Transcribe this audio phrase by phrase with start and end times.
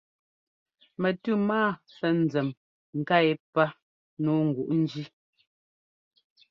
[1.01, 1.59] Mɛtʉ́ má
[1.95, 2.49] sɛ́ nzěm
[2.99, 3.63] nká yépá
[4.23, 5.03] nǔu nguʼ njí.